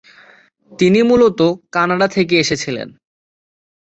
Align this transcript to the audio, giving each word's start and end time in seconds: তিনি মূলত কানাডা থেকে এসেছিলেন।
তিনি 0.71 0.99
মূলত 1.01 1.39
কানাডা 1.71 2.07
থেকে 2.07 2.35
এসেছিলেন। 2.37 2.87